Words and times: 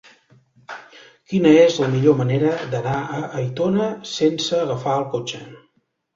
Quina 1.33 1.51
és 1.65 1.77
la 1.81 1.89
millor 1.97 2.17
manera 2.21 2.55
d'anar 2.73 2.95
a 3.19 3.21
Aitona 3.43 3.91
sense 4.15 4.59
agafar 4.65 4.99
el 5.05 5.09
cotxe? 5.15 5.45